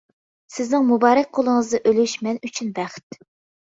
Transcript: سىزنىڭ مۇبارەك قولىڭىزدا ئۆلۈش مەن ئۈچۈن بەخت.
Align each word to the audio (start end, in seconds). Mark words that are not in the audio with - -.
سىزنىڭ 0.53 0.87
مۇبارەك 0.93 1.31
قولىڭىزدا 1.41 1.83
ئۆلۈش 1.87 2.19
مەن 2.27 2.45
ئۈچۈن 2.45 2.77
بەخت. 2.83 3.25